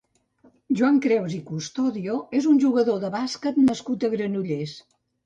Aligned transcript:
Joan 0.77 0.95
Creus 1.05 1.35
i 1.39 1.41
Custodio 1.49 2.15
és 2.39 2.47
un 2.53 2.57
jugador 2.63 2.97
de 3.05 3.13
bàsquet 3.17 3.61
nascut 3.67 4.07
a 4.09 4.13
Granollers. 4.15 4.75